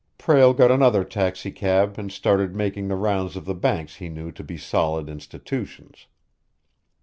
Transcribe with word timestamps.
Prale 0.17 0.55
got 0.57 0.71
another 0.71 1.03
taxicab 1.03 1.95
and 1.99 2.11
started 2.11 2.55
making 2.55 2.87
the 2.87 2.95
rounds 2.95 3.35
of 3.35 3.45
the 3.45 3.53
banks 3.53 3.97
he 3.97 4.09
knew 4.09 4.31
to 4.31 4.43
be 4.43 4.57
solid 4.57 5.07
institutions. 5.07 6.07